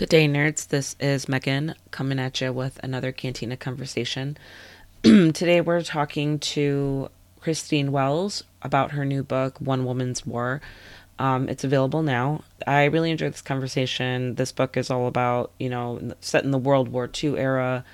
[0.00, 0.68] Good day, nerds.
[0.68, 4.38] This is Megan coming at you with another Cantina conversation.
[5.02, 7.10] Today we're talking to
[7.42, 10.62] Christine Wells about her new book, One Woman's War.
[11.18, 12.44] Um, it's available now.
[12.66, 14.36] I really enjoyed this conversation.
[14.36, 17.84] This book is all about, you know, set in the World War II era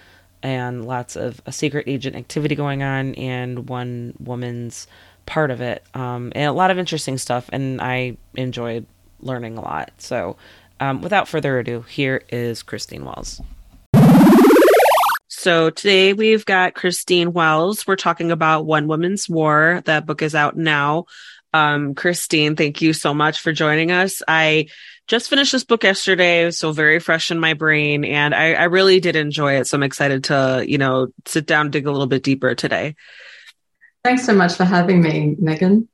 [0.44, 4.86] and lots of a secret agent activity going on and one woman's
[5.26, 5.82] part of it.
[5.92, 7.50] Um, and a lot of interesting stuff.
[7.52, 8.86] And I enjoyed
[9.20, 9.90] learning a lot.
[9.98, 10.36] So
[10.80, 13.40] um, without further ado, here is Christine Wells.
[15.28, 17.86] So today we've got Christine Wells.
[17.86, 19.80] We're talking about One Woman's War.
[19.84, 21.04] That book is out now.
[21.52, 24.22] Um, Christine, thank you so much for joining us.
[24.26, 24.66] I
[25.06, 28.98] just finished this book yesterday, so very fresh in my brain, and I, I really
[28.98, 29.66] did enjoy it.
[29.68, 32.96] So I'm excited to, you know, sit down, dig a little bit deeper today.
[34.02, 35.88] Thanks so much for having me, Megan.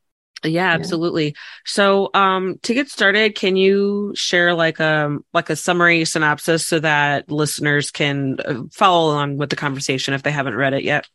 [0.45, 1.27] Yeah, absolutely.
[1.27, 1.33] Yeah.
[1.65, 6.67] So, um, to get started, can you share like a um, like a summary synopsis
[6.67, 10.83] so that listeners can uh, follow along with the conversation if they haven't read it
[10.83, 11.07] yet?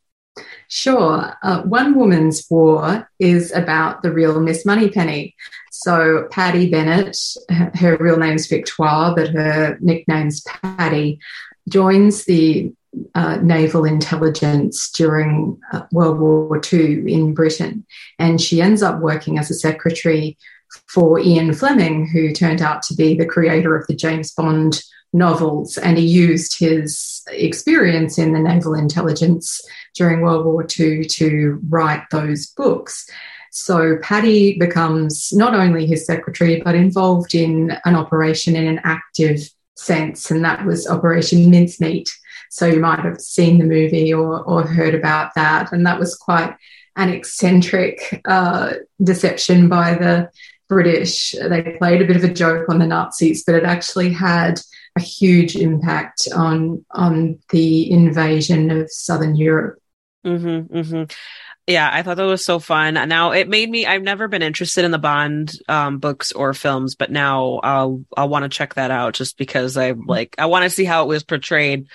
[0.67, 1.33] Sure.
[1.43, 5.35] Uh, One Woman's War is about the real Miss Moneypenny.
[5.71, 7.17] So Paddy Bennett,
[7.75, 11.19] her real name's Victoire, but her nickname's Paddy,
[11.69, 12.71] joins the
[13.15, 17.85] uh, naval intelligence during uh, World War II in Britain.
[18.19, 20.37] And she ends up working as a secretary
[20.87, 24.81] for Ian Fleming, who turned out to be the creator of the James Bond
[25.13, 25.77] novels.
[25.77, 29.61] And he used his experience in the naval intelligence
[29.95, 33.09] during World War II to write those books.
[33.51, 39.49] So Paddy becomes not only his secretary, but involved in an operation in an active
[39.75, 42.11] sense, and that was Operation Mincemeat
[42.49, 45.71] so you might have seen the movie or, or heard about that.
[45.71, 46.55] And that was quite
[46.95, 50.29] an eccentric uh, deception by the
[50.67, 51.31] British.
[51.31, 54.59] They played a bit of a joke on the Nazis, but it actually had
[54.97, 59.79] a huge impact on on the invasion of Southern Europe.
[60.25, 61.03] Mm-hmm, mm-hmm.
[61.67, 62.93] Yeah, I thought that was so fun.
[62.93, 63.85] Now it made me.
[63.85, 68.29] I've never been interested in the Bond um, books or films, but now I'll I'll
[68.29, 71.07] want to check that out just because I like I want to see how it
[71.07, 71.87] was portrayed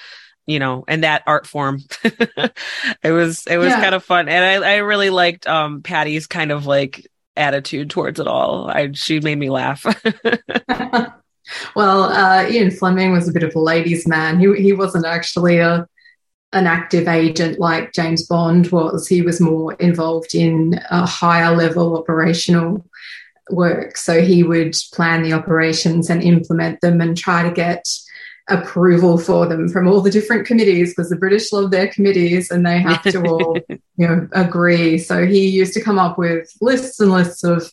[0.47, 1.81] you know, and that art form.
[2.05, 3.81] it was it was yeah.
[3.81, 8.21] kind of fun, and I I really liked um Paddy's kind of like attitude towards
[8.21, 8.69] it all.
[8.69, 9.85] I she made me laugh.
[11.77, 14.41] well, uh, Ian Fleming was a bit of a ladies' man.
[14.41, 15.87] He he wasn't actually a
[16.55, 19.09] an active agent like James Bond was.
[19.09, 22.85] He was more involved in a higher level operational
[23.51, 23.97] work.
[23.97, 27.87] So he would plan the operations and implement them and try to get
[28.53, 32.65] approval for them from all the different committees because the British love their committees and
[32.65, 34.99] they have to all you know agree.
[34.99, 37.73] So he used to come up with lists and lists of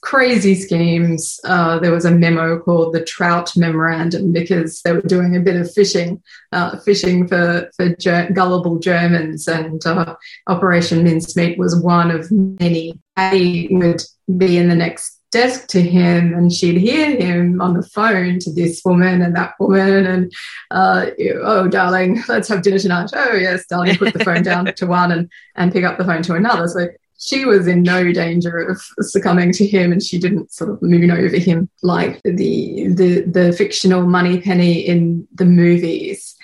[0.00, 1.40] crazy schemes.
[1.44, 5.56] Uh, there was a memo called the Trout Memorandum because they were doing a bit
[5.56, 6.22] of fishing,
[6.52, 10.16] uh, fishing for for ger- gullible Germans, and uh,
[10.48, 12.98] Operation Mincemeat was one of many.
[13.32, 14.02] He would
[14.36, 18.52] be in the next desk to him and she'd hear him on the phone to
[18.52, 20.32] this woman and that woman and
[20.70, 21.06] uh,
[21.42, 23.10] oh darling let's have dinner tonight.
[23.14, 26.22] Oh yes darling put the phone down to one and and pick up the phone
[26.22, 26.66] to another.
[26.68, 26.88] So
[27.20, 31.10] she was in no danger of succumbing to him and she didn't sort of moon
[31.10, 36.34] over him like the the the fictional Moneypenny in the movies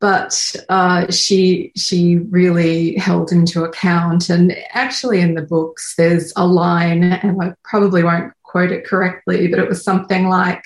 [0.00, 4.30] but uh, she she really held into account.
[4.30, 9.48] And actually, in the books, there's a line, and I probably won't quote it correctly,
[9.48, 10.62] but it was something like.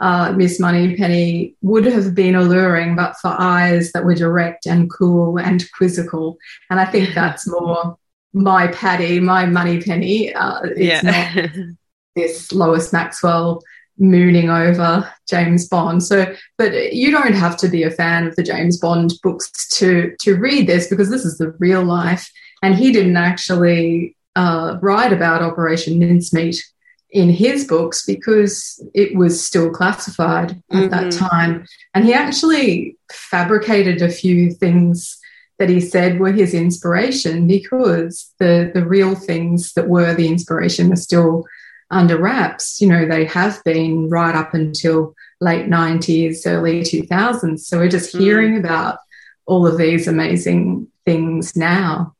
[0.00, 5.40] Uh, Miss Moneypenny would have been alluring, but for eyes that were direct and cool
[5.40, 6.38] and quizzical.
[6.70, 7.98] And I think that's more
[8.32, 10.32] my Paddy, my Moneypenny.
[10.32, 11.32] Uh, it's yeah.
[11.34, 11.50] not
[12.14, 13.60] this Lois Maxwell
[13.98, 16.02] mooning over James Bond.
[16.02, 20.14] So, but you don't have to be a fan of the James Bond books to
[20.20, 22.30] to read this because this is the real life.
[22.62, 26.62] And he didn't actually uh, write about Operation Mincemeat
[27.10, 30.88] in his books because it was still classified at mm-hmm.
[30.88, 31.66] that time.
[31.94, 35.18] And he actually fabricated a few things
[35.58, 40.92] that he said were his inspiration because the the real things that were the inspiration
[40.92, 41.44] are still
[41.90, 42.80] under wraps.
[42.80, 47.60] You know, they have been right up until late 90s, early 2000s.
[47.60, 48.20] So we're just hmm.
[48.20, 48.98] hearing about
[49.46, 52.14] all of these amazing things now.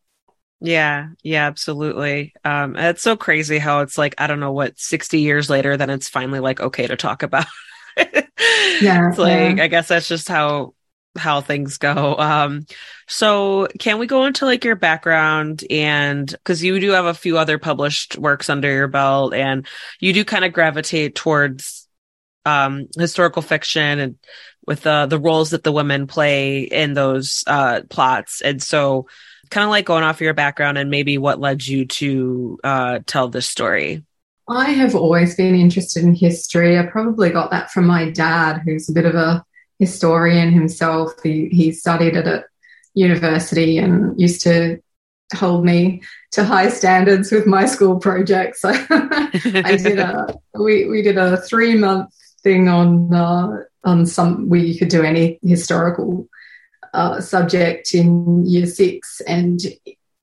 [0.61, 2.35] Yeah, yeah, absolutely.
[2.45, 5.91] Um, it's so crazy how it's like, I don't know what, 60 years later, then
[5.91, 7.47] it's finally like okay to talk about.
[7.97, 9.09] yeah.
[9.09, 9.63] It's like, yeah.
[9.63, 10.75] I guess that's just how
[11.17, 12.17] how things go.
[12.19, 12.67] Um,
[13.07, 17.39] so can we go into like your background and because you do have a few
[17.39, 19.67] other published works under your belt and
[20.01, 21.89] you do kind of gravitate towards
[22.45, 24.17] um, historical fiction and
[24.67, 28.43] with uh, the roles that the women play in those uh, plots.
[28.43, 29.07] And so,
[29.51, 32.99] kind of like going off of your background and maybe what led you to uh,
[33.07, 34.05] tell this story.
[34.47, 36.79] I have always been interested in history.
[36.79, 39.45] I probably got that from my dad, who's a bit of a
[39.79, 41.13] historian himself.
[41.23, 42.45] He, he studied it at
[42.95, 44.81] university and used to
[45.35, 46.03] hold me
[46.33, 48.61] to high standards with my school projects.
[48.65, 54.61] I did a we we did a three month thing on uh, on some where
[54.61, 56.29] you could do any historical
[56.95, 59.61] uh, subject in year six, and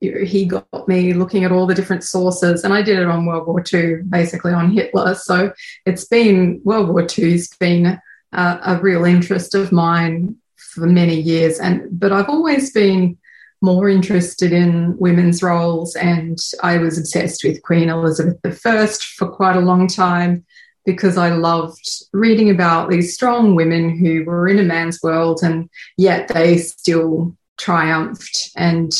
[0.01, 3.47] he got me looking at all the different sources, and I did it on World
[3.47, 5.15] War II, basically on Hitler.
[5.15, 5.53] So
[5.85, 7.99] it's been World War II's been
[8.35, 13.17] a, a real interest of mine for many years, and but I've always been
[13.61, 18.87] more interested in women's roles, and I was obsessed with Queen Elizabeth I
[19.17, 20.45] for quite a long time
[20.85, 25.67] because I loved reading about these strong women who were in a man's world and
[25.97, 28.51] yet they still triumphed.
[28.55, 28.93] And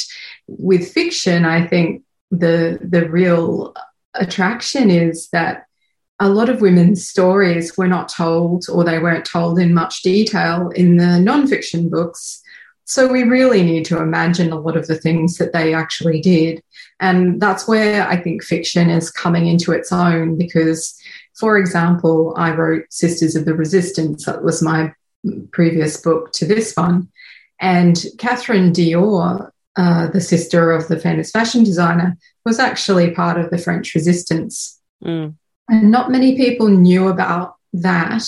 [0.48, 3.76] with fiction, I think the the real
[4.16, 5.66] attraction is that
[6.19, 10.69] a lot of women's stories were not told or they weren't told in much detail
[10.69, 12.41] in the nonfiction books.
[12.85, 16.62] So we really need to imagine a lot of the things that they actually did.
[17.00, 20.97] And that's where I think fiction is coming into its own because,
[21.38, 24.25] for example, I wrote Sisters of the Resistance.
[24.25, 24.94] That was my
[25.51, 27.09] previous book to this one.
[27.59, 33.50] And Catherine Dior, uh, the sister of the famous fashion designer, was actually part of
[33.50, 34.79] the French resistance.
[35.03, 35.35] Mm.
[35.67, 38.23] And not many people knew about that.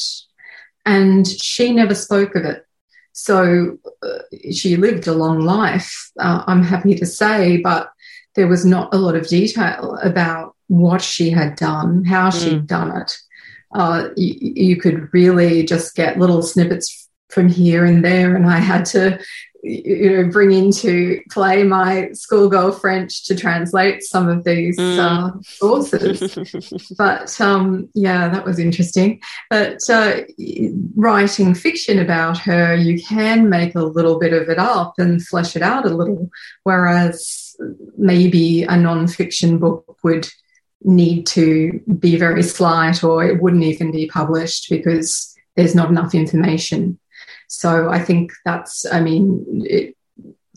[0.85, 2.65] And she never spoke of it.
[3.13, 4.19] So uh,
[4.51, 7.91] she lived a long life, uh, I'm happy to say, but
[8.35, 12.43] there was not a lot of detail about what she had done, how mm.
[12.43, 13.17] she'd done it.
[13.73, 18.59] Uh, you, you, could really just get little snippets from here and there, and I
[18.59, 19.19] had to
[19.63, 24.99] you know bring into play my schoolgirl French to translate some of these mm.
[24.99, 26.93] uh, sources.
[26.97, 29.21] but um, yeah, that was interesting.
[29.49, 30.21] But uh,
[30.95, 35.55] writing fiction about her, you can make a little bit of it up and flesh
[35.55, 36.29] it out a little,
[36.63, 37.55] whereas
[37.97, 40.27] maybe a non-fiction book would
[40.81, 46.13] need to be very slight or it wouldn't even be published because there's not enough
[46.13, 46.99] information
[47.47, 49.65] so I think that's, I mean,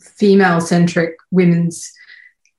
[0.01, 1.91] female centric women's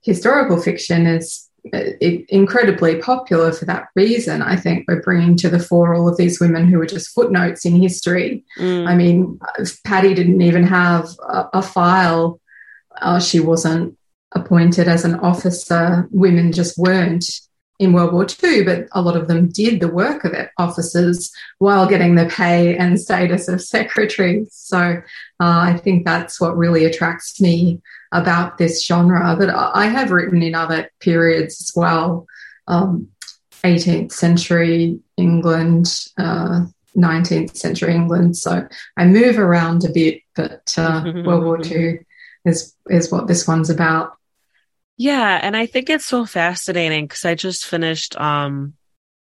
[0.01, 4.41] historical fiction is uh, incredibly popular for that reason.
[4.41, 7.65] I think we're bringing to the fore all of these women who were just footnotes
[7.65, 8.43] in history.
[8.59, 8.87] Mm.
[8.87, 9.39] I mean,
[9.85, 12.41] Paddy didn't even have a, a file.
[12.99, 13.97] Uh, she wasn't
[14.33, 16.07] appointed as an officer.
[16.11, 17.25] Women just weren't
[17.79, 21.87] in World War II, but a lot of them did the work of officers while
[21.87, 24.53] getting the pay and status of secretaries.
[24.53, 25.01] So uh,
[25.39, 27.81] I think that's what really attracts me
[28.11, 29.35] about this genre.
[29.37, 32.27] But I have written in other periods as well
[32.67, 33.09] um,
[33.63, 36.65] 18th century England, uh,
[36.95, 38.37] 19th century England.
[38.37, 38.67] So
[38.97, 41.99] I move around a bit, but uh, World War II
[42.45, 44.13] is, is what this one's about.
[44.97, 48.75] Yeah, and I think it's so fascinating because I just finished um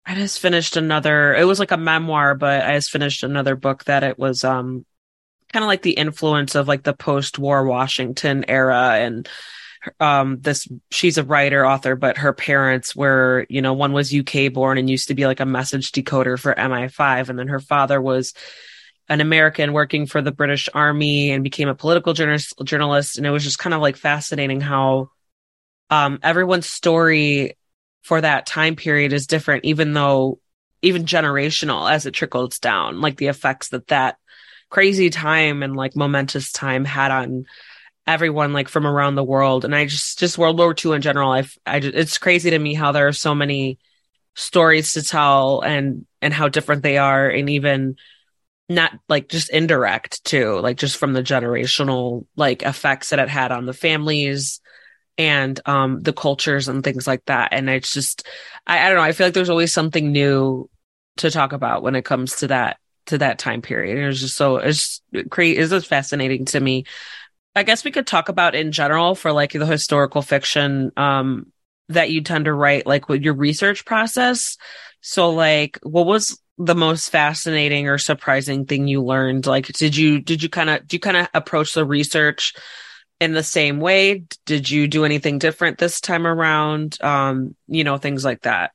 [0.04, 3.84] I just finished another it was like a memoir, but I just finished another book
[3.84, 4.84] that it was um
[5.52, 9.28] kind of like the influence of like the post-war Washington era and
[10.00, 14.48] um this she's a writer author but her parents were you know one was UK
[14.50, 18.00] born and used to be like a message decoder for MI5 and then her father
[18.02, 18.34] was
[19.08, 23.30] an American working for the British Army and became a political journalist journalist and it
[23.30, 25.10] was just kind of like fascinating how
[25.92, 27.58] um, everyone's story
[28.00, 30.38] for that time period is different, even though
[30.80, 34.16] even generational as it trickles down, like the effects that that
[34.70, 37.44] crazy time and like momentous time had on
[38.06, 39.66] everyone like from around the world.
[39.66, 42.58] And I just, just World War II in general, I've, I just, it's crazy to
[42.58, 43.78] me how there are so many
[44.34, 47.28] stories to tell and, and how different they are.
[47.28, 47.96] And even,
[48.68, 53.52] not like just indirect too, like just from the generational like effects that it had
[53.52, 54.62] on the families
[55.18, 57.50] and um the cultures and things like that.
[57.52, 58.26] And it's just
[58.66, 60.68] I, I don't know i feel like there's always something new
[61.18, 63.98] to talk about when it comes to that to that time period.
[63.98, 66.84] It's just so it's crazy it's just fascinating to me.
[67.54, 71.52] I guess we could talk about in general for like the historical fiction um
[71.88, 74.56] that you tend to write like with your research process.
[75.00, 79.46] So like what was the most fascinating or surprising thing you learned?
[79.46, 82.54] Like did you did you kind of do you kind of approach the research
[83.22, 84.24] in the same way?
[84.46, 86.98] Did you do anything different this time around?
[87.00, 88.72] Um, you know, things like that.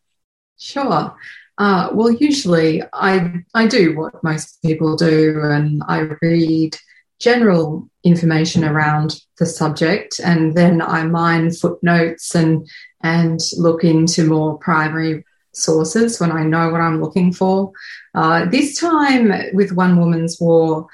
[0.57, 1.15] Sure.
[1.57, 6.77] Uh, well, usually I I do what most people do, and I read
[7.19, 12.67] general information around the subject, and then I mine footnotes and
[13.03, 17.71] and look into more primary sources when I know what I'm looking for.
[18.15, 20.87] Uh, this time with One Woman's War,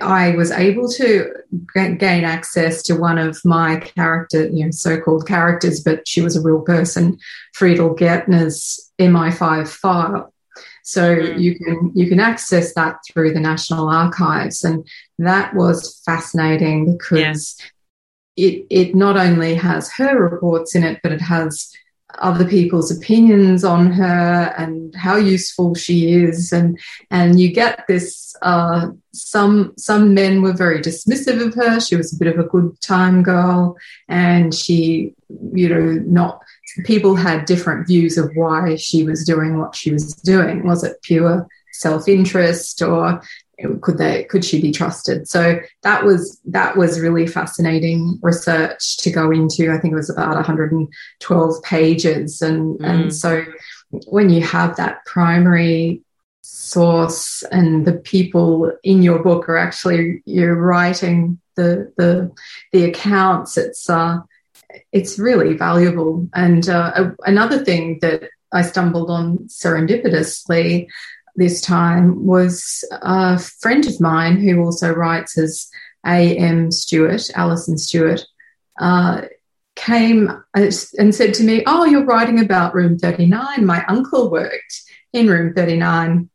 [0.00, 1.32] I was able to
[1.74, 6.42] gain access to one of my character, you know, so-called characters, but she was a
[6.42, 7.18] real person,
[7.54, 10.32] Friedel Gärtner's MI5 file.
[10.82, 11.38] So mm.
[11.38, 14.86] you can you can access that through the National Archives, and
[15.18, 17.60] that was fascinating because
[18.36, 21.70] it it not only has her reports in it, but it has
[22.18, 26.52] other people's opinions on her and how useful she is.
[26.52, 26.78] And
[27.10, 31.80] and you get this uh, some some men were very dismissive of her.
[31.80, 33.76] She was a bit of a good time girl.
[34.08, 35.14] And she
[35.52, 36.40] you know not
[36.84, 40.66] people had different views of why she was doing what she was doing.
[40.66, 43.22] Was it pure self-interest or
[43.82, 45.28] could they could she be trusted?
[45.28, 49.70] So that was that was really fascinating research to go into.
[49.70, 52.42] I think it was about 112 pages.
[52.42, 52.84] And mm.
[52.84, 53.44] and so
[54.06, 56.02] when you have that primary
[56.42, 62.30] source and the people in your book are actually you're writing the the
[62.72, 64.18] the accounts it's uh
[64.92, 66.28] it's really valuable.
[66.34, 70.88] And uh, another thing that I stumbled on serendipitously
[71.38, 75.68] this time was a friend of mine who also writes as
[76.04, 76.72] A.M.
[76.72, 78.24] Stewart, Alison Stewart,
[78.80, 79.22] uh,
[79.76, 83.64] came and said to me, Oh, you're writing about Room 39.
[83.64, 86.28] My uncle worked in Room 39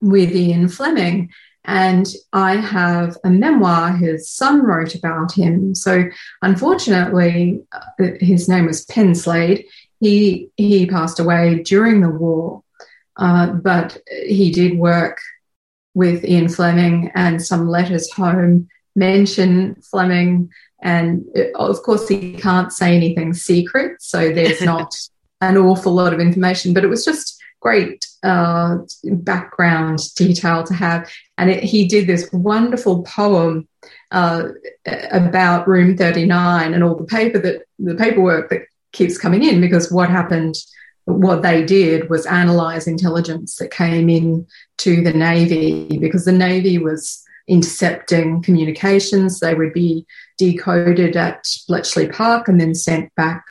[0.00, 1.30] with Ian Fleming.
[1.64, 5.74] And I have a memoir his son wrote about him.
[5.74, 6.04] So,
[6.40, 9.66] unfortunately, uh, his name was Penslade.
[10.00, 12.62] He, he passed away during the war.
[13.18, 15.18] Uh, but he did work
[15.94, 20.50] with Ian Fleming, and some letters home mention Fleming.
[20.80, 24.94] And it, uh, of course, he can't say anything secret, so there's not
[25.40, 31.10] an awful lot of information, but it was just great uh, background detail to have.
[31.36, 33.68] And it, he did this wonderful poem
[34.10, 34.48] uh,
[35.10, 39.92] about Room 39 and all the paper that the paperwork that keeps coming in because
[39.92, 40.54] what happened
[41.08, 44.46] what they did was analyze intelligence that came in
[44.78, 49.40] to the Navy because the Navy was intercepting communications.
[49.40, 53.44] They would be decoded at Bletchley Park and then sent back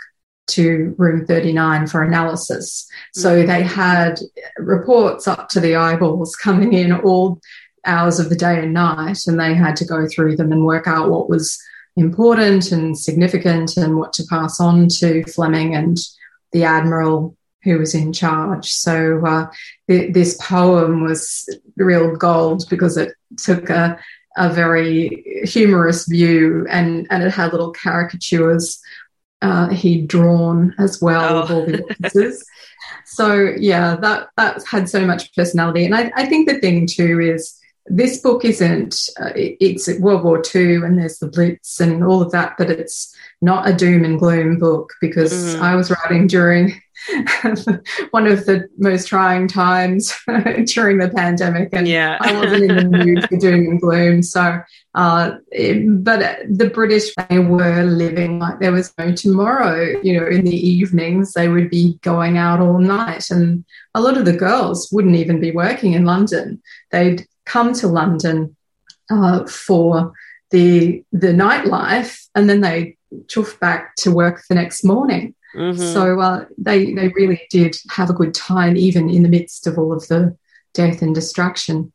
[0.47, 2.87] to room 39 for analysis.
[3.13, 3.47] So mm-hmm.
[3.47, 4.19] they had
[4.57, 7.41] reports up to the eyeballs coming in all
[7.85, 10.87] hours of the day and night, and they had to go through them and work
[10.87, 11.59] out what was
[11.95, 15.97] important and significant and what to pass on to Fleming and
[16.51, 17.36] the Admiral
[17.67, 18.71] who was in charge.
[18.71, 19.47] So uh,
[19.89, 23.99] th- this poem was real gold because it took a,
[24.37, 28.79] a very humorous view and, and it had little caricatures
[29.41, 31.43] uh, he'd drawn as well oh.
[31.43, 32.43] of all the officers.
[33.05, 35.85] so yeah, that that had so much personality.
[35.85, 40.41] And I, I think the thing too is this book isn't uh, it's World War
[40.53, 44.19] II and there's the Blitz and all of that, but it's not a doom and
[44.19, 45.59] gloom book because mm.
[45.61, 46.81] I was writing during
[48.11, 50.13] one of the most trying times
[50.65, 52.17] during the pandemic, and yeah.
[52.19, 54.23] I wasn't in the mood for doom and gloom.
[54.23, 54.59] So,
[54.95, 59.99] uh, it, but the British they were living like there was no tomorrow.
[60.01, 63.63] You know, in the evenings they would be going out all night, and
[63.93, 66.61] a lot of the girls wouldn't even be working in London.
[66.91, 68.55] They'd come to London
[69.09, 70.13] uh, for
[70.51, 75.33] the the nightlife, and then they'd chuff back to work the next morning.
[75.57, 75.81] Mm-hmm.
[75.81, 79.77] So uh, they they really did have a good time, even in the midst of
[79.77, 80.37] all of the
[80.73, 81.91] death and destruction.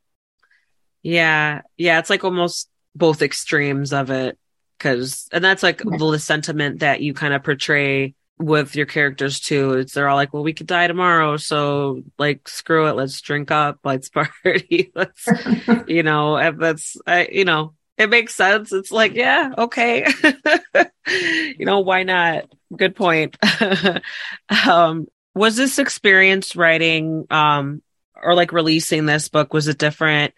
[1.02, 4.36] Yeah, yeah, it's like almost both extremes of it,
[4.76, 5.96] because and that's like yeah.
[5.96, 9.74] the sentiment that you kind of portray with your characters too.
[9.74, 13.52] It's they're all like, well, we could die tomorrow, so like, screw it, let's drink
[13.52, 14.08] up, let's
[14.42, 15.26] party, let's,
[15.86, 18.72] you know, that's I, you know, it makes sense.
[18.72, 20.06] It's like, yeah, okay.
[21.08, 22.44] you know, why not?
[22.74, 23.36] Good point.
[24.66, 27.82] um, was this experience writing um,
[28.22, 30.34] or like releasing this book, was it different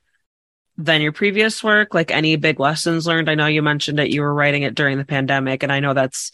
[0.77, 1.95] than your previous work?
[1.95, 3.31] Like any big lessons learned?
[3.31, 5.95] I know you mentioned that you were writing it during the pandemic, and I know
[5.95, 6.33] that's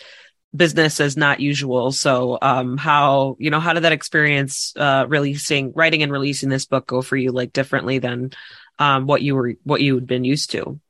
[0.54, 1.92] business as not usual.
[1.92, 6.66] So, um, how, you know, how did that experience, uh, releasing, writing and releasing this
[6.66, 8.30] book go for you, like differently than,
[8.78, 10.80] um, what you were, what you had been used to?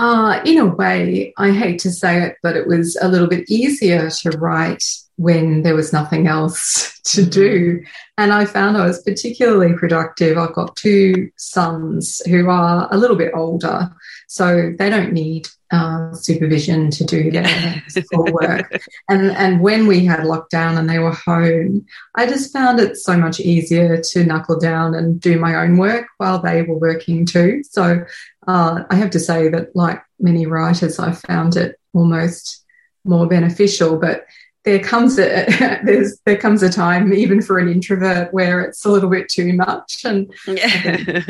[0.00, 3.50] Uh, in a way, I hate to say it, but it was a little bit
[3.50, 4.82] easier to write
[5.20, 7.84] when there was nothing else to do.
[8.16, 10.38] And I found I was particularly productive.
[10.38, 13.90] I've got two sons who are a little bit older,
[14.28, 18.80] so they don't need uh, supervision to do their schoolwork.
[19.10, 21.84] and and when we had lockdown and they were home,
[22.14, 26.06] I just found it so much easier to knuckle down and do my own work
[26.16, 27.62] while they were working too.
[27.68, 28.04] So
[28.48, 32.64] uh, I have to say that, like many writers, I found it almost
[33.04, 33.98] more beneficial.
[33.98, 34.26] But
[34.64, 35.46] there comes a
[35.84, 39.52] there's there comes a time even for an introvert where it's a little bit too
[39.52, 41.22] much and yeah.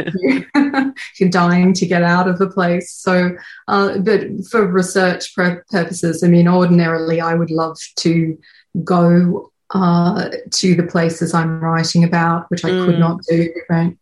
[1.19, 3.31] you're dying to get out of the place so
[3.69, 8.39] uh, but for research purposes i mean ordinarily i would love to
[8.85, 12.85] go uh, to the places i'm writing about which i mm.
[12.85, 13.49] could not do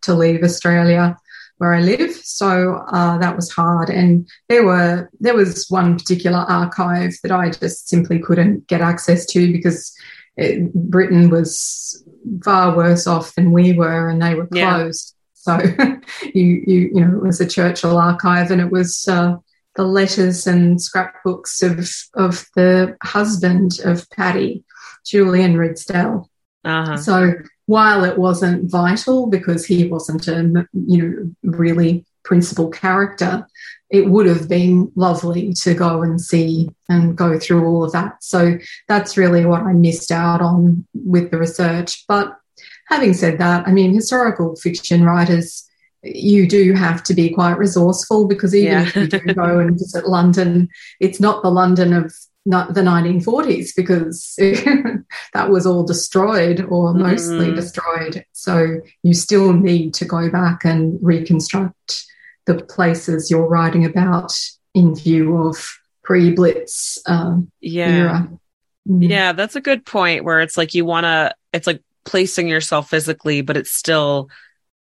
[0.00, 1.16] to leave australia
[1.58, 2.14] where I live.
[2.14, 3.90] So uh, that was hard.
[3.90, 9.26] And there were there was one particular archive that I just simply couldn't get access
[9.26, 9.94] to because
[10.36, 12.02] it, Britain was
[12.42, 15.14] far worse off than we were, and they were closed.
[15.46, 15.58] Yeah.
[15.58, 15.58] So
[16.34, 19.06] you you you know it was a Churchill archive, and it was.
[19.06, 19.36] Uh,
[19.76, 24.64] the letters and scrapbooks of of the husband of Paddy,
[25.06, 26.28] Julian Ridsdale.
[26.64, 26.96] Uh-huh.
[26.96, 27.32] So
[27.68, 33.46] while it wasn't vital because he wasn't a you know really principal character,
[33.90, 38.24] it would have been lovely to go and see and go through all of that.
[38.24, 38.58] So
[38.88, 42.06] that's really what I missed out on with the research.
[42.08, 42.34] But
[42.86, 45.68] having said that, I mean, historical fiction writers,
[46.02, 48.82] you do have to be quite resourceful because even yeah.
[48.86, 50.70] if you do go and visit London,
[51.00, 52.14] it's not the London of
[52.48, 54.34] not the 1940s because
[55.34, 57.54] that was all destroyed or mostly mm.
[57.54, 58.24] destroyed.
[58.32, 62.06] So you still need to go back and reconstruct
[62.46, 64.32] the places you're writing about
[64.74, 67.88] in view of pre-blitz um, yeah.
[67.88, 68.30] era.
[68.88, 69.08] Mm.
[69.10, 72.88] Yeah, that's a good point where it's like you want to, it's like placing yourself
[72.88, 74.30] physically, but it's still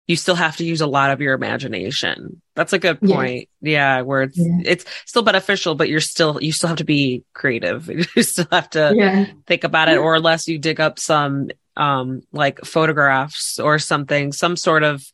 [0.06, 2.40] you still have to use a lot of your imagination.
[2.54, 3.48] That's a good point.
[3.60, 4.58] Yeah, yeah where it's yeah.
[4.64, 7.88] it's still beneficial, but you're still you still have to be creative.
[8.16, 9.26] you still have to yeah.
[9.47, 14.56] think about it, or unless you dig up some um like photographs or something, some
[14.56, 15.04] sort of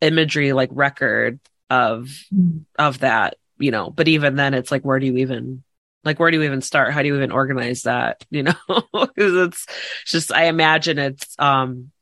[0.00, 2.64] imagery like record of mm.
[2.78, 3.90] of that, you know.
[3.90, 5.62] But even then it's like where do you even
[6.04, 6.92] like where do you even start?
[6.92, 8.24] How do you even organize that?
[8.30, 8.54] You know?
[8.92, 9.66] Because it's
[10.04, 11.92] just I imagine it's um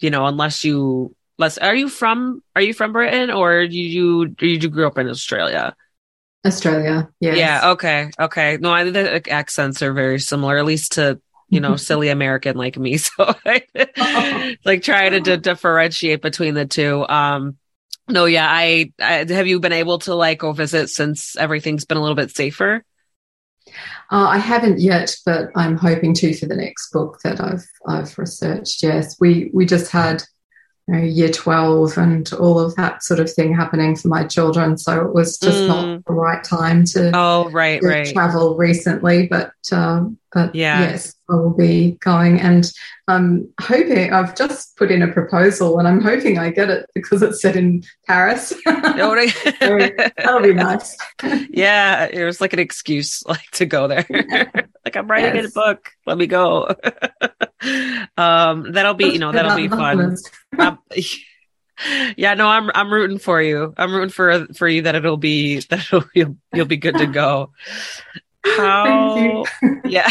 [0.00, 4.36] you know, unless you Les, are you from are you from Britain or you you
[4.40, 5.74] you, you grew up in Australia?
[6.46, 7.34] Australia, yeah.
[7.34, 8.10] Yeah, okay.
[8.18, 8.58] Okay.
[8.60, 12.56] No, I think the accents are very similar, at least to you know, silly American
[12.56, 12.96] like me.
[12.98, 17.06] So I like trying to differentiate between the two.
[17.08, 17.58] Um
[18.08, 21.96] no, yeah, I, I have you been able to like go visit since everything's been
[21.96, 22.84] a little bit safer?
[24.10, 28.16] Uh, I haven't yet, but I'm hoping to for the next book that I've I've
[28.18, 28.82] researched.
[28.82, 30.22] Yes, we we just had
[30.88, 34.76] you know, year 12 and all of that sort of thing happening for my children.
[34.76, 35.68] So it was just mm.
[35.68, 38.12] not the right time to, oh, right, to right.
[38.12, 39.28] travel recently.
[39.28, 40.80] But, uh, but yeah.
[40.80, 42.40] yes, I will be going.
[42.40, 42.70] And
[43.06, 47.22] I'm hoping, I've just put in a proposal and I'm hoping I get it because
[47.22, 48.48] it's set in Paris.
[48.64, 48.80] so
[50.16, 50.96] that'll be nice.
[51.50, 54.06] yeah, it was like an excuse like to go there.
[54.84, 55.50] like I'm writing yes.
[55.50, 55.90] a book.
[56.06, 56.74] Let me go.
[58.16, 60.16] Um, that'll be, you know, that'll be fun.
[60.58, 60.78] um,
[62.16, 63.74] yeah, no, I'm I'm rooting for you.
[63.76, 67.06] I'm rooting for for you that it'll be that it'll, you'll you'll be good to
[67.06, 67.52] go.
[68.44, 69.44] How?
[69.84, 70.10] yeah.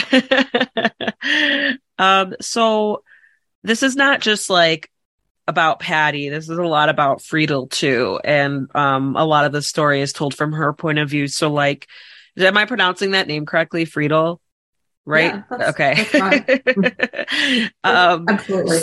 [1.97, 2.35] um.
[2.39, 3.03] So
[3.63, 4.89] this is not just like
[5.47, 6.29] about Paddy.
[6.29, 10.13] This is a lot about Friedel too, and um, a lot of the story is
[10.13, 11.27] told from her point of view.
[11.27, 11.87] So, like,
[12.37, 14.39] am I pronouncing that name correctly, Friedel?
[15.05, 15.35] Right?
[15.35, 16.07] Yeah, that's, okay.
[16.11, 18.79] That's um, Absolutely.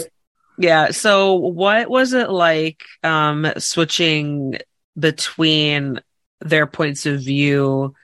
[0.59, 0.91] Yeah.
[0.91, 4.59] So, what was it like um, switching
[4.99, 6.01] between
[6.41, 7.95] their points of view?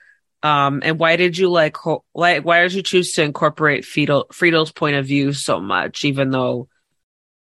[0.41, 4.27] Um, and why did you like, ho- like, why did you choose to incorporate Friedel,
[4.31, 6.69] Friedel's point of view so much, even though,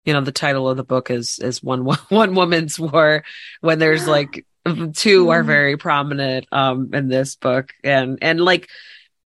[0.05, 3.25] you know, the title of the book is, is one, one woman's war
[3.59, 4.45] when there's like
[4.93, 5.47] two are mm-hmm.
[5.47, 8.69] very prominent, um, in this book and, and like,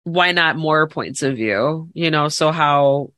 [0.06, 1.90] why not more points of view?
[1.92, 3.12] You know so how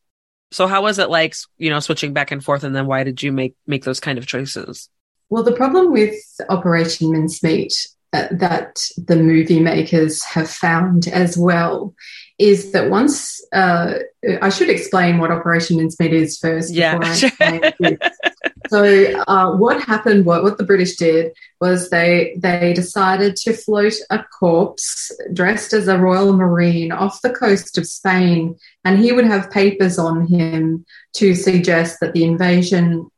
[0.51, 3.23] so how was it like you know switching back and forth and then why did
[3.23, 4.89] you make make those kind of choices?
[5.29, 6.15] Well the problem with
[6.49, 11.95] operation mincemeat uh, that the movie makers have found as well
[12.39, 13.95] is that once uh,
[14.41, 16.73] I should explain what Operation Mincemeat is first.
[16.73, 17.01] Yeah.
[18.69, 20.25] so uh, what happened?
[20.25, 25.89] What what the British did was they they decided to float a corpse dressed as
[25.89, 30.85] a Royal Marine off the coast of Spain, and he would have papers on him
[31.15, 33.11] to suggest that the invasion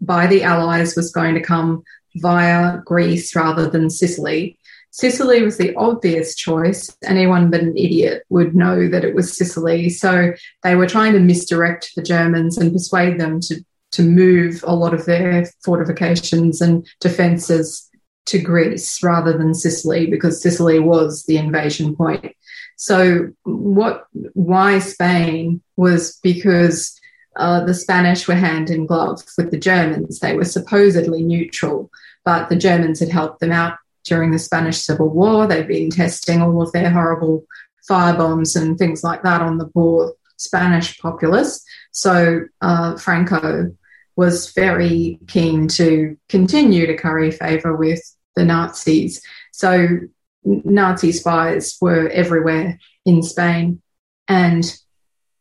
[0.00, 1.82] by the Allies was going to come
[2.16, 4.58] via Greece rather than Sicily.
[4.90, 6.96] Sicily was the obvious choice.
[7.04, 9.88] Anyone but an idiot would know that it was Sicily.
[9.88, 14.74] So they were trying to misdirect the Germans and persuade them to, to move a
[14.74, 17.88] lot of their fortifications and defences
[18.26, 22.34] to Greece rather than Sicily because Sicily was the invasion point.
[22.76, 26.98] So what why Spain was because
[27.36, 30.18] uh, the Spanish were hand in glove with the Germans.
[30.18, 31.90] They were supposedly neutral,
[32.24, 35.46] but the Germans had helped them out during the Spanish Civil War.
[35.46, 37.44] They've been testing all of their horrible
[37.86, 41.64] fire bombs and things like that on the poor Spanish populace.
[41.92, 43.74] So uh, Franco
[44.16, 48.00] was very keen to continue to curry favour with
[48.34, 49.22] the Nazis.
[49.52, 49.98] So
[50.44, 53.82] Nazi spies were everywhere in Spain.
[54.28, 54.64] And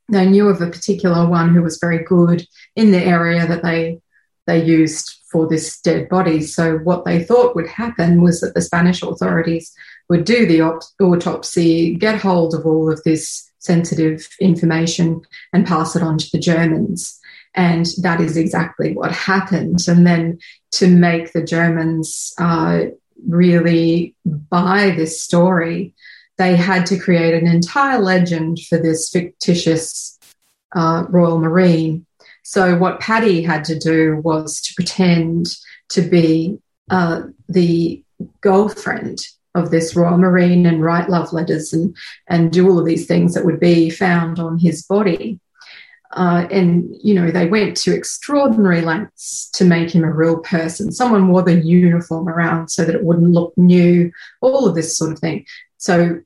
[0.09, 3.99] they knew of a particular one who was very good in the area that they
[4.45, 6.41] they used for this dead body.
[6.41, 9.73] So what they thought would happen was that the Spanish authorities
[10.09, 10.61] would do the
[11.03, 16.39] autopsy, get hold of all of this sensitive information, and pass it on to the
[16.39, 17.19] Germans.
[17.53, 19.79] And that is exactly what happened.
[19.87, 20.39] And then
[20.73, 22.85] to make the Germans uh,
[23.27, 25.93] really buy this story,
[26.37, 30.19] they had to create an entire legend for this fictitious
[30.75, 32.05] uh, Royal Marine.
[32.49, 35.47] So, what Paddy had to do was to pretend
[35.89, 36.57] to be
[36.89, 38.01] uh, the
[38.39, 39.19] girlfriend
[39.53, 41.93] of this Royal Marine and write love letters and,
[42.27, 45.41] and do all of these things that would be found on his body.
[46.11, 50.89] Uh, and, you know, they went to extraordinary lengths to make him a real person.
[50.89, 55.11] Someone wore the uniform around so that it wouldn't look new, all of this sort
[55.11, 55.45] of thing.
[55.79, 56.21] So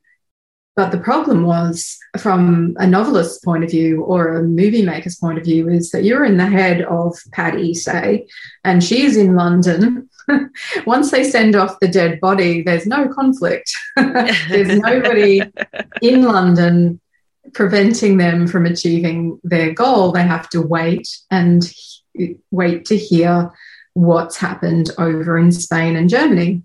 [0.76, 5.38] but the problem was, from a novelist's point of view or a movie maker's point
[5.38, 8.28] of view, is that you're in the head of Paddy, say,
[8.64, 10.10] and she's in London.
[10.86, 13.72] Once they send off the dead body, there's no conflict.
[13.98, 15.42] there's nobody
[16.02, 17.02] in London
[17.54, 20.14] preventing them from achieving their goal.
[20.14, 21.70] They have to wait and
[22.50, 23.52] wait to hear
[23.94, 26.64] what's happened over in Spain and Germany.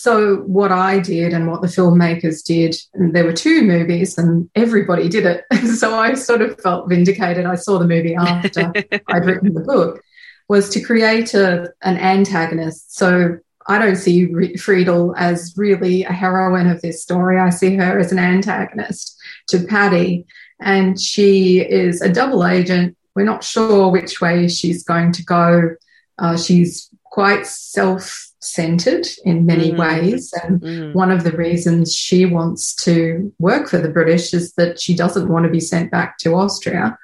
[0.00, 5.10] So, what I did and what the filmmakers did, there were two movies and everybody
[5.10, 5.44] did it.
[5.76, 7.44] so, I sort of felt vindicated.
[7.44, 8.72] I saw the movie after
[9.08, 10.02] I'd written the book,
[10.48, 12.96] was to create a, an antagonist.
[12.96, 17.38] So, I don't see Friedel as really a heroine of this story.
[17.38, 20.24] I see her as an antagonist to Paddy.
[20.60, 22.96] and she is a double agent.
[23.14, 25.76] We're not sure which way she's going to go.
[26.18, 29.78] Uh, she's quite self centered in many mm.
[29.78, 30.32] ways.
[30.42, 30.94] And mm.
[30.94, 35.28] one of the reasons she wants to work for the British is that she doesn't
[35.28, 36.98] want to be sent back to Austria.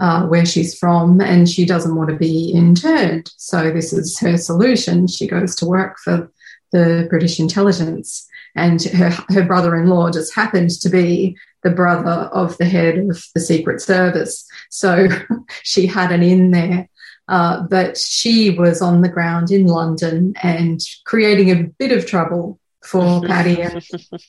[0.00, 3.30] Uh, where she's from, and she doesn't want to be interned.
[3.36, 5.06] So, this is her solution.
[5.06, 6.28] She goes to work for
[6.72, 12.28] the British intelligence, and her, her brother in law just happened to be the brother
[12.32, 14.44] of the head of the Secret Service.
[14.70, 15.06] So,
[15.62, 16.88] she had an in there
[17.28, 22.58] uh, but she was on the ground in London and creating a bit of trouble
[22.84, 23.82] for Paddy and,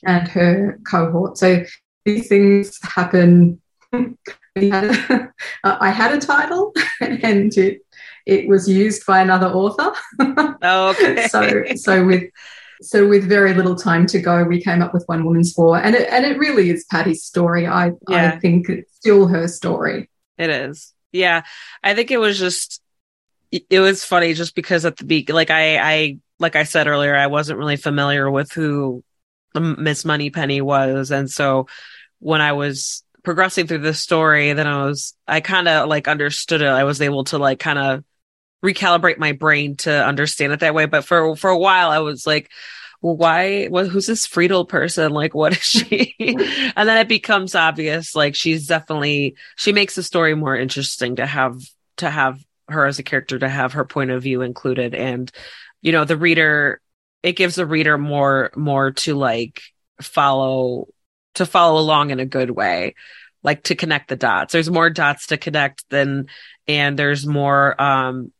[0.06, 1.38] and her cohort.
[1.38, 1.64] So
[2.04, 3.60] these things happen.
[4.56, 7.80] I had a title and it,
[8.24, 9.92] it was used by another author.
[10.62, 11.26] Oh, okay.
[11.26, 12.30] so, so with
[12.84, 15.94] so with very little time to go, we came up with One Woman's War, and
[15.94, 17.66] it and it really is Paddy's story.
[17.66, 18.32] I yeah.
[18.32, 20.10] I think it's still her story.
[20.38, 20.92] It is.
[21.12, 21.42] Yeah,
[21.82, 22.82] I think it was just
[23.70, 27.14] it was funny just because at the beak, like I, I, like I said earlier,
[27.14, 29.04] I wasn't really familiar with who
[29.54, 31.10] Miss Moneypenny was.
[31.10, 31.68] And so
[32.18, 36.62] when I was progressing through the story, then I was, I kind of like understood
[36.62, 36.66] it.
[36.66, 38.04] I was able to like kind of
[38.64, 40.86] recalibrate my brain to understand it that way.
[40.86, 42.50] But for, for a while, I was like,
[43.00, 45.12] well, why, what, who's this Friedel person?
[45.12, 46.14] Like, what is she?
[46.18, 51.26] and then it becomes obvious, like, she's definitely, she makes the story more interesting to
[51.26, 51.60] have,
[51.98, 55.30] to have her as a character to have her point of view included and
[55.82, 56.80] you know the reader
[57.22, 59.62] it gives the reader more more to like
[60.00, 60.86] follow
[61.34, 62.94] to follow along in a good way
[63.42, 66.26] like to connect the dots there's more dots to connect than
[66.66, 68.32] and there's more um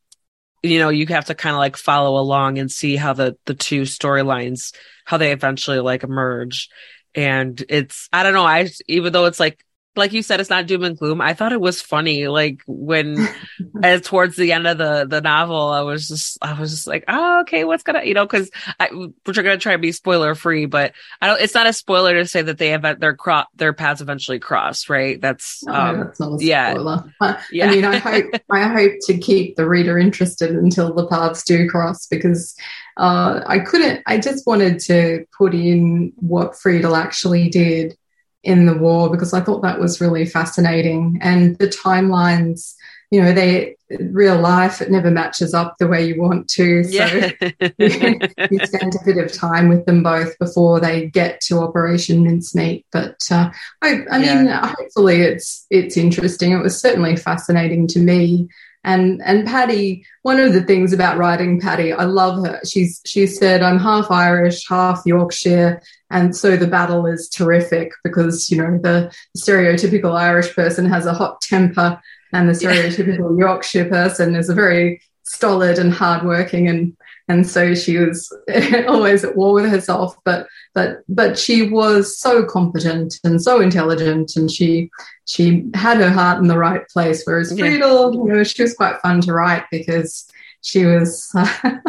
[0.62, 3.54] you know you have to kind of like follow along and see how the the
[3.54, 6.70] two storylines how they eventually like emerge
[7.14, 8.46] and it's I don't know.
[8.46, 9.64] I even though it's like
[9.96, 11.20] like you said, it's not doom and gloom.
[11.20, 12.28] I thought it was funny.
[12.28, 13.28] Like when,
[13.82, 17.04] as towards the end of the the novel, I was just, I was just like,
[17.08, 18.50] oh, okay, what's gonna, you know, because
[18.90, 21.40] we're gonna try to be spoiler free, but I don't.
[21.40, 24.88] It's not a spoiler to say that they have their cro- their paths eventually cross,
[24.88, 25.20] right?
[25.20, 26.72] That's, no, um, that's not a yeah.
[26.72, 27.12] spoiler.
[27.20, 27.66] I, Yeah.
[27.66, 31.68] I mean, I hope I hope to keep the reader interested until the paths do
[31.68, 32.56] cross because
[32.96, 34.02] uh, I couldn't.
[34.06, 37.96] I just wanted to put in what Friedel actually did
[38.44, 42.74] in the war because I thought that was really fascinating and the timelines.
[43.10, 46.84] You know, they real life it never matches up the way you want to.
[46.84, 47.30] So yeah,
[47.78, 52.86] you spend a bit of time with them both before they get to Operation Mincemeat.
[52.92, 53.50] But uh,
[53.82, 56.52] I, I mean, hopefully it's it's interesting.
[56.52, 58.48] It was certainly fascinating to me.
[58.84, 62.60] And and Paddy, one of the things about writing Paddy, I love her.
[62.64, 68.50] She's she said, I'm half Irish, half Yorkshire, and so the battle is terrific because
[68.50, 72.00] you know the stereotypical Irish person has a hot temper,
[72.32, 76.94] and the stereotypical Yorkshire person is a very stolid and hardworking and
[77.28, 78.32] and so she was
[78.88, 84.36] always at war with herself but but but she was so competent and so intelligent
[84.36, 84.90] and she
[85.26, 87.64] she had her heart in the right place whereas Yeah.
[87.64, 90.26] Friedel you know she was quite fun to write because
[90.62, 91.32] she was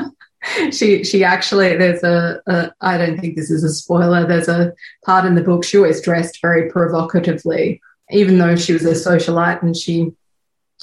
[0.71, 4.73] she she actually there's a, a I don't think this is a spoiler there's a
[5.05, 9.61] part in the book she always dressed very provocatively even though she was a socialite
[9.63, 10.11] and she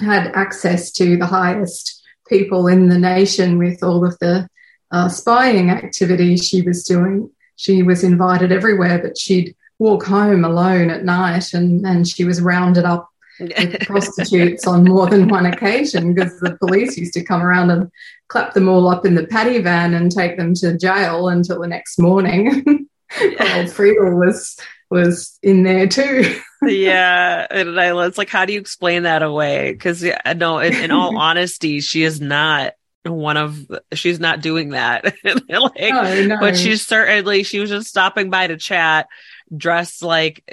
[0.01, 2.02] had access to the highest
[2.33, 4.47] people in the nation with all of the
[4.89, 7.29] uh, spying activity she was doing.
[7.57, 12.41] She was invited everywhere, but she'd walk home alone at night and, and she was
[12.41, 13.07] rounded up
[13.39, 17.91] with prostitutes on more than one occasion because the police used to come around and
[18.29, 21.67] clap them all up in the paddy van and take them to jail until the
[21.67, 22.87] next morning.
[23.55, 24.57] Old Friedel was
[24.89, 26.39] was in there too.
[26.67, 29.71] yeah, and I, it's like, how do you explain that away?
[29.71, 32.73] Because yeah, no, in, in all honesty, she is not
[33.05, 33.65] one of.
[33.93, 35.03] She's not doing that.
[35.23, 36.37] like, no, no.
[36.39, 39.07] but she's certainly she was just stopping by to chat
[39.55, 40.43] dressed like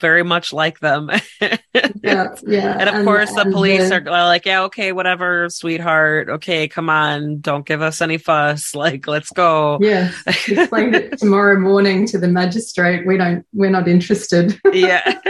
[0.00, 2.76] very much like them yeah, yeah.
[2.78, 7.40] and of course the police the- are like yeah okay whatever sweetheart okay come on
[7.40, 10.12] don't give us any fuss like let's go Yeah.
[10.26, 13.06] explain it tomorrow morning to the magistrate.
[13.06, 13.44] We don't.
[13.52, 14.58] We're not interested.
[14.72, 15.20] yeah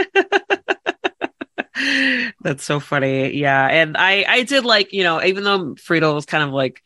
[2.41, 6.25] that's so funny yeah and i i did like you know even though friedel was
[6.25, 6.81] kind of like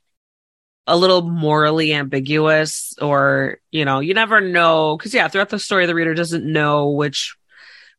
[0.90, 4.98] a little morally ambiguous or you know you never know.
[4.98, 7.38] Because yeah throughout the story the reader doesn't know which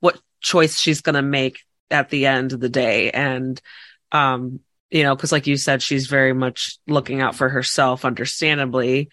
[0.00, 3.10] what choice she's going to make at the end of the day.
[3.10, 3.60] And
[4.12, 9.08] um you know because like you said she's very much looking out for herself understandably.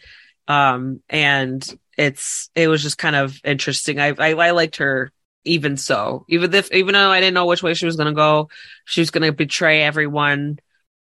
[0.48, 1.64] Um and
[1.98, 4.00] it's it was just kind of interesting.
[4.00, 5.12] I i, I liked her
[5.46, 6.26] even so.
[6.28, 8.50] Even if even though i didn't know which way she was going to go
[8.86, 10.60] she was going to betray everyone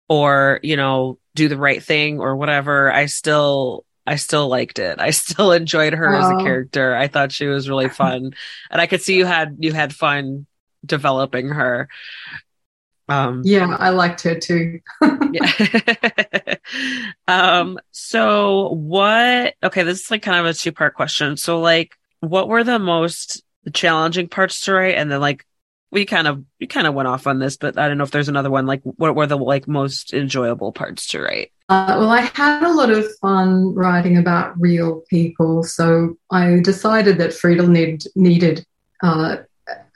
[0.09, 5.01] or you know do the right thing or whatever i still i still liked it
[5.01, 6.43] i still enjoyed her as a Oh.
[6.45, 8.33] character i thought she was really fun
[8.71, 10.47] and i could see you had you had fun
[10.85, 11.89] developing her
[13.09, 14.81] um Yeah, I liked her too.
[15.33, 16.57] yeah.
[17.29, 21.97] um so what okay this is like kind of a two part question so like
[22.21, 23.43] what were the most
[23.73, 25.45] challenging parts to write and then like
[25.91, 28.11] we kind of we kind of went off on this but i don't know if
[28.11, 32.11] there's another one like what were the like most enjoyable parts to write Uh, well,
[32.11, 37.67] I had a lot of fun writing about real people, so I decided that Friedel
[37.67, 38.65] need, needed
[39.03, 39.39] uh,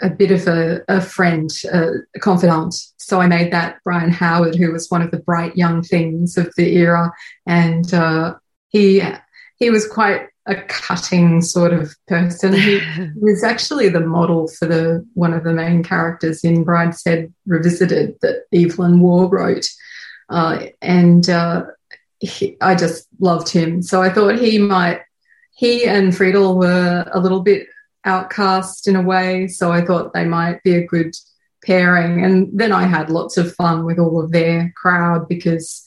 [0.03, 2.74] a bit of a, a friend, a, a confidant.
[2.96, 6.53] So I made that Brian Howard, who was one of the bright young things of
[6.57, 7.12] the era,
[7.46, 8.35] and uh,
[8.70, 9.03] he
[9.59, 12.52] he was quite a cutting sort of person.
[12.52, 12.80] He,
[13.16, 18.44] was actually the model for the one of the main characters in Brideshead Revisited that
[18.52, 19.68] Evelyn Waugh wrote.
[20.28, 21.64] Uh, and uh,
[22.18, 23.82] he, I just loved him.
[23.82, 25.02] So I thought he might,
[25.54, 27.68] he and Friedel were a little bit
[28.04, 29.46] outcast in a way.
[29.48, 31.14] So I thought they might be a good
[31.64, 32.24] pairing.
[32.24, 35.84] And then I had lots of fun with all of their crowd because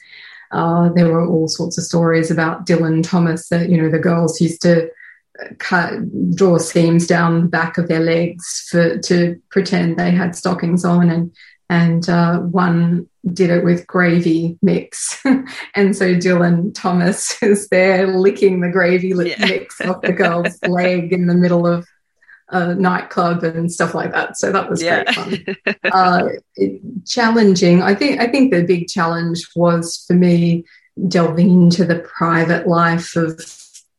[0.53, 4.39] uh, there were all sorts of stories about Dylan Thomas that, you know, the girls
[4.39, 4.89] used to
[5.57, 5.93] cut,
[6.35, 11.09] draw seams down the back of their legs for to pretend they had stockings on
[11.09, 11.31] and
[11.69, 15.19] and uh, one did it with gravy mix.
[15.75, 19.35] and so Dylan Thomas is there licking the gravy Yeah.
[19.39, 21.87] mix off the girl's leg in the middle of
[22.53, 24.37] a nightclub and stuff like that.
[24.37, 25.75] So that was yeah great fun.
[25.91, 27.81] Uh, it- challenging.
[27.81, 30.65] I think I think the big challenge was for me
[31.07, 33.39] delving into the private life of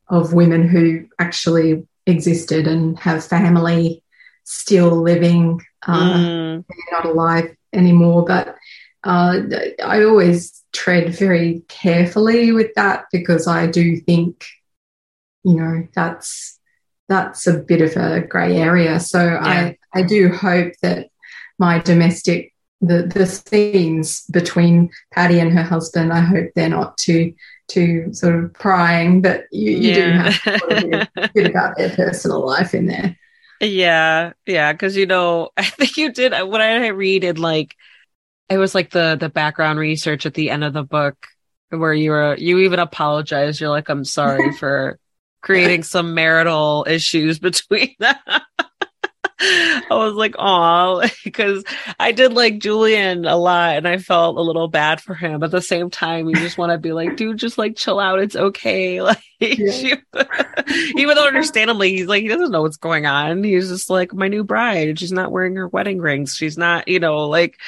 [0.08, 4.02] of women who actually existed and have family
[4.44, 5.60] still living.
[5.86, 6.64] Uh, mm.
[6.68, 8.56] They're not alive anymore, but
[9.04, 9.40] uh,
[9.84, 14.44] I always tread very carefully with that because I do think,
[15.44, 16.53] you know, that's
[17.08, 19.00] that's a bit of a grey area.
[19.00, 19.40] So yeah.
[19.42, 21.08] I I do hope that
[21.58, 27.34] my domestic the the scenes between Paddy and her husband, I hope they're not too
[27.68, 30.30] too sort of prying, but you, you yeah.
[30.30, 33.16] do have a bit, a bit about their personal life in there.
[33.60, 37.76] Yeah, yeah, because you know, I think you did when I read it like
[38.48, 41.26] it was like the the background research at the end of the book
[41.70, 43.60] where you were you even apologized.
[43.60, 44.98] You're like, I'm sorry for
[45.44, 48.16] creating some marital issues between them.
[49.36, 51.64] I was like, oh, because
[52.00, 55.42] I did like Julian a lot and I felt a little bad for him.
[55.42, 58.20] At the same time, you just want to be like, dude, just like chill out.
[58.20, 59.00] It's okay.
[59.04, 59.96] Like, yeah.
[60.96, 63.44] even though understandably, he's like, he doesn't know what's going on.
[63.44, 64.98] He's just like, my new bride.
[64.98, 66.34] She's not wearing her wedding rings.
[66.34, 67.58] She's not, you know, like,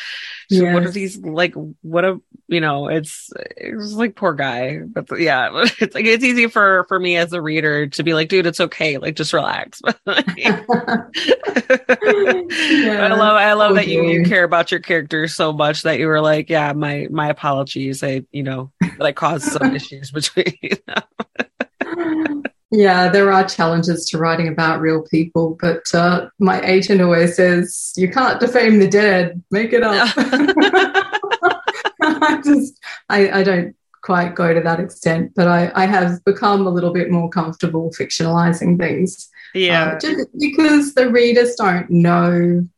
[0.51, 0.75] so yes.
[0.75, 1.55] what are these like?
[1.83, 2.89] What a you know?
[2.89, 7.33] It's it's like poor guy, but yeah, it's like it's easy for for me as
[7.33, 9.83] a reader to be like, dude, it's okay, like just relax.
[10.37, 10.63] yeah.
[10.69, 11.09] I
[13.09, 16.21] love I love that you you care about your characters so much that you were
[16.21, 20.55] like, yeah, my my apologies, I you know that I caused some issues between.
[20.87, 21.03] them.
[22.77, 27.95] Yeah, there are challenges to writing about real people, but uh, my agent always says,
[27.97, 30.13] you can't defame the dead, make it up.
[32.03, 36.67] I just, I, I, don't quite go to that extent, but I, I, have become
[36.67, 39.31] a little bit more comfortable fictionalizing things.
[39.55, 39.93] Yeah.
[39.95, 42.69] Uh, just because the readers don't know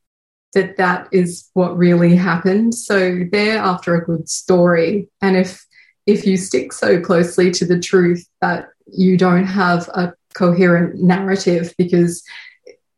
[0.55, 2.73] that that is what really happened.
[2.73, 5.09] So they're after a good story.
[5.21, 5.67] And if,
[6.07, 11.75] if you stick so closely to the truth that you don't have a coherent narrative
[11.79, 12.23] because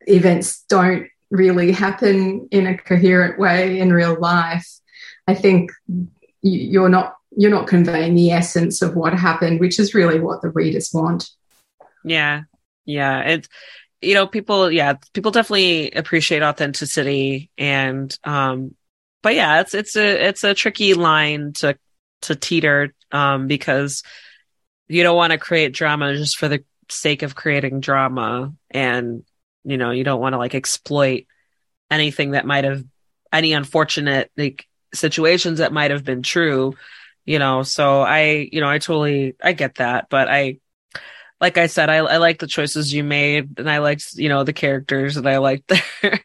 [0.02, 4.66] events don't really happen in a coherent way in real life.
[5.26, 5.70] I think
[6.42, 10.50] you're not you're not conveying the essence of what happened which is really what the
[10.50, 11.30] readers want.
[12.04, 12.42] Yeah.
[12.84, 13.20] Yeah.
[13.20, 13.48] It's
[14.00, 18.74] you know people yeah people definitely appreciate authenticity and um
[19.22, 21.76] but yeah it's it's a it's a tricky line to
[22.22, 24.02] to teeter um because
[24.90, 29.24] you don't want to create drama just for the sake of creating drama and
[29.64, 31.26] you know you don't want to like exploit
[31.90, 32.84] anything that might have
[33.32, 36.74] any unfortunate like situations that might have been true
[37.26, 37.62] you know?
[37.62, 40.58] So i you know i totally i get that but i
[41.40, 44.42] like i said i, I like the choices you made and i liked you know
[44.42, 46.20] the characters that i liked there.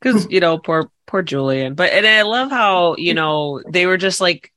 [0.00, 0.30] Because hmm.
[0.30, 4.20] you know poor poor julian but and i love how you know they were just
[4.20, 4.52] like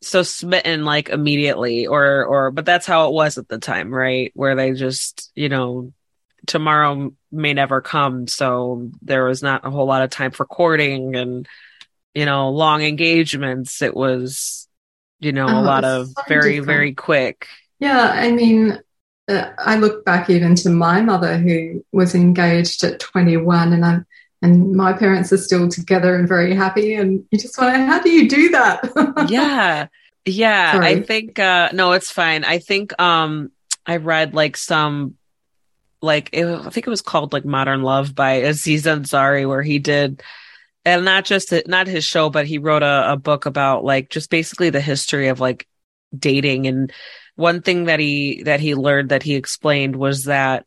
[0.00, 4.30] so smitten like immediately or or but that's how it was at the time right?
[4.34, 5.92] Where they just you know
[6.46, 8.26] tomorrow may never come.
[8.26, 11.48] So there was not a whole lot of time for courting and
[12.14, 13.82] you know long engagements.
[13.82, 14.68] It was
[15.20, 16.66] you know oh, a lot of so very different.
[16.66, 17.46] very quick.
[17.80, 18.78] Yeah i mean
[19.28, 24.06] uh, i look back even to my mother who was engaged at 21 and i'm
[24.42, 26.94] and my parents are still together and very happy.
[26.94, 29.28] And you just wonder how do you do that?
[29.28, 29.88] Yeah.
[30.24, 30.72] Yeah.
[30.72, 30.86] Sorry.
[30.86, 32.44] i think uh no it's fine.
[32.44, 33.50] I think um
[33.86, 35.14] i read like some
[36.02, 39.78] like it, i think it was called like modern love by aziz ansari where he
[39.78, 40.22] did
[40.84, 44.28] and not just not his show but he wrote a, a book about like just
[44.30, 45.66] basically the history of like
[46.16, 46.66] dating.
[46.66, 46.92] And
[47.36, 50.66] one thing that he that he learned that he explained was that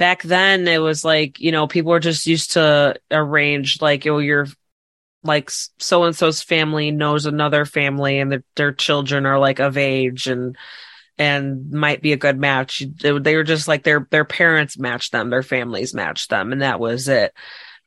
[0.00, 4.18] back then it was like you know people were just used to arrange like oh
[4.18, 4.46] your
[5.22, 9.76] like so and so's family knows another family and their, their children are like of
[9.76, 10.56] age and
[11.18, 12.82] and might be a good match.
[13.02, 16.80] They were just like their their parents matched them their families matched them and that
[16.80, 17.34] was it.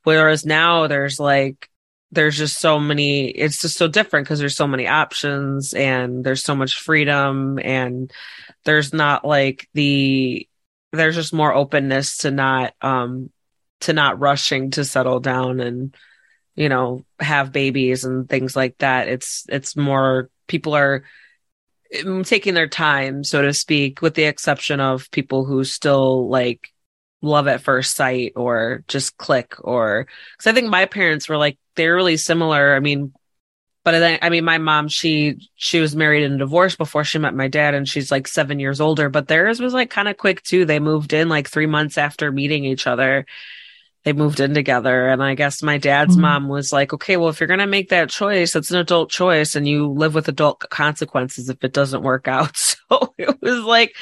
[0.04, 1.68] Whereas now there's like
[2.12, 6.44] there's just so many it's just so different because there's so many options and there's
[6.44, 8.12] so much freedom and
[8.64, 10.48] there's not like the
[10.94, 13.30] there's just more openness to not um
[13.80, 15.94] to not rushing to settle down and
[16.54, 19.08] you know have babies and things like that.
[19.08, 21.04] It's it's more people are
[21.94, 26.68] mm, taking their time so to speak with the exception of people who still like
[27.22, 31.58] love at first sight or just click or because i think my parents were like
[31.76, 32.74] they're really similar.
[32.74, 33.12] I mean
[33.84, 37.34] but I, I mean, my mom, she she was married and divorced before she met
[37.34, 39.08] my dad, and she's like seven years older.
[39.10, 40.64] But theirs was like kind of quick too.
[40.64, 43.26] They moved in like three months after meeting each other,
[44.04, 45.08] they moved in together.
[45.08, 46.20] And I guess my dad's Mhm.
[46.20, 49.10] mom was like, okay, well, if you're going to make that choice, it's an adult
[49.10, 52.56] choice and you live with adult consequences if it doesn't work out.
[52.90, 53.96] So it was like,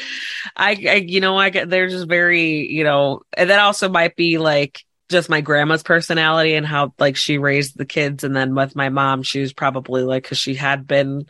[0.57, 4.17] I, I you know, I get, they're just very, you know, and that also might
[4.17, 8.25] be like, just my grandma's personality and how like she raised the kids.
[8.25, 11.27] And then with my mom she was probably like because she had been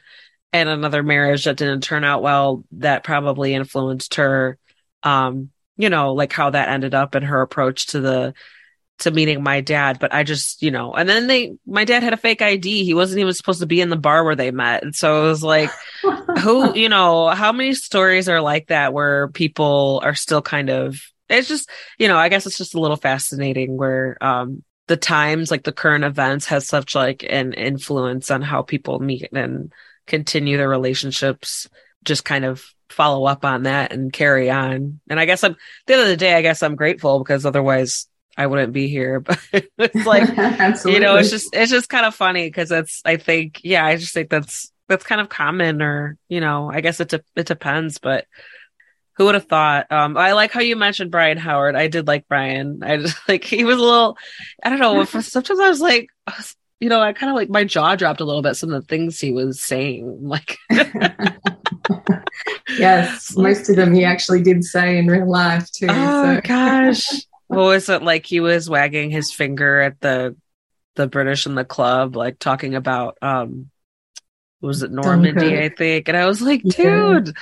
[0.52, 4.58] in another marriage that didn't turn out well that probably influenced her
[5.02, 8.34] um you know like how that ended up in her approach to the
[8.98, 9.98] to meeting my dad.
[9.98, 12.94] But i just you know and then they my dad had a fake id he
[12.94, 14.82] wasn't even supposed to be in the bar where they met.
[14.82, 15.70] And so it was like
[16.40, 21.00] who you know how many stories are like that where people are still kind of
[21.28, 25.50] it's just you know i guess it's just a little fascinating where um the times
[25.50, 29.72] like the current events has such like an influence on how people meet and
[30.06, 31.68] continue their relationships
[32.04, 35.00] just kind of follow up on that and carry on.
[35.08, 37.46] And i guess i'm at the end of the day i guess i'm grateful because
[37.46, 38.06] otherwise
[38.36, 39.40] i wouldn't be here but
[39.78, 40.28] it's like
[40.86, 43.96] you know it's just it's just kind of funny because it's i think yeah i
[43.96, 47.46] just think that's that's kind of common or you know i guess it de- it
[47.46, 48.26] depends but
[49.16, 52.26] who would have thought um i like how you mentioned brian howard i did like
[52.28, 54.16] brian i just like he was a little
[54.62, 56.08] i don't know for- sometimes i was like
[56.80, 58.86] you know i kind of like my jaw dropped a little bit some of the
[58.88, 60.58] things he was saying like
[62.78, 65.86] yes, most of them he actually did say in real life too.
[65.90, 66.40] oh so.
[66.42, 67.06] gosh
[67.48, 70.34] what was it like he was wagging his finger at the
[70.96, 73.68] the british in the club like talking about um
[74.60, 77.20] was it normandy i think and i was like Yeah.
[77.22, 77.36] dude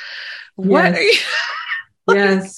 [0.57, 1.25] what Yes.
[2.15, 2.57] Yes,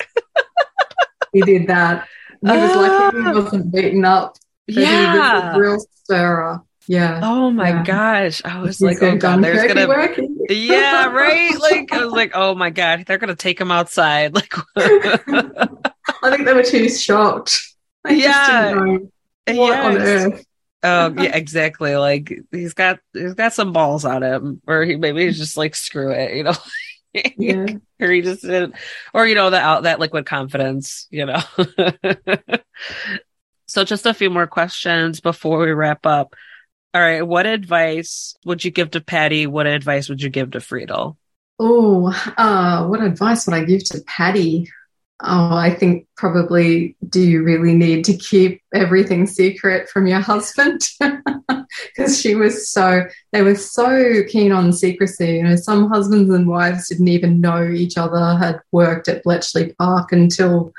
[1.32, 2.07] he did that.
[2.40, 3.32] He was lucky he Ah.
[3.34, 4.36] wasn't beaten up.
[4.66, 6.61] But he was yeah a real stirrer.
[6.88, 7.20] Yeah.
[7.22, 7.84] oh my Yeah.
[7.84, 10.36] gosh i was He's like oh god there's gonna working.
[10.50, 14.53] yeah right like i was like oh my god they're gonna take him outside like
[14.76, 17.57] I think they were too shocked.
[18.05, 18.74] They Yeah.
[18.74, 19.12] didn't
[19.59, 20.44] what on earth.
[20.82, 21.94] Oh yeah, exactly.
[21.96, 25.76] Like he's got he's got some balls on him, or he maybe he's just like
[25.76, 26.55] screw it, you know.
[27.14, 27.66] Yeah.
[28.00, 28.74] or he just didn't,
[29.12, 31.40] or you know that that liquid confidence, you know.
[33.66, 36.34] so just a few more questions before we wrap up.
[36.94, 39.46] All right, what advice would you give to Paddy?
[39.46, 41.16] What advice would you give to Friedl?
[41.58, 44.68] Oh, uh, what advice would I give to Paddy?
[45.20, 50.80] Oh, I think probably do you really need to keep everything secret from your husband?
[51.96, 55.36] Because she was so, they were so keen on secrecy.
[55.36, 59.72] You know, some husbands and wives didn't even know each other had worked at Bletchley
[59.78, 60.74] Park until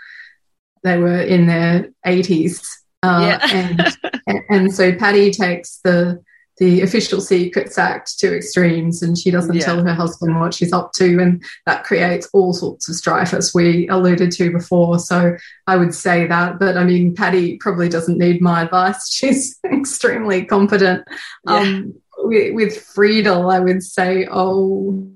[0.84, 2.63] they were in their 80s.
[3.01, 6.23] Uh, and, and and so Paddy takes the
[6.58, 9.66] the official Secrets Act to extremes, and she doesn't Yeah.
[9.66, 13.54] tell her husband what she's up to, and that creates all sorts of strife, as
[13.54, 14.99] we alluded to before.
[14.99, 15.36] So
[15.68, 19.10] I would say that, but I mean, Paddy probably doesn't need my advice.
[19.12, 21.04] She's extremely competent.
[21.47, 25.08] Um, with, with Friedl, I would say, oh,